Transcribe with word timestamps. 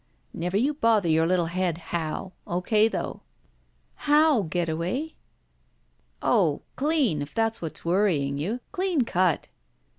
"Never 0.33 0.57
jrou 0.57 0.73
bother 0.81 1.07
your 1.07 1.27
Uttle 1.27 1.49
head 1.49 1.77
how; 1.77 2.31
O. 2.47 2.59
K., 2.59 2.87
though." 2.87 3.21
*'How, 3.93 4.41
Getaway?" 4.49 5.13
"Oh— 6.23 6.63
clean— 6.75 7.21
if 7.21 7.35
that's 7.35 7.61
what's 7.61 7.85
worrying 7.85 8.39
you. 8.39 8.61
Clean 8.71 9.03
cut." 9.03 9.47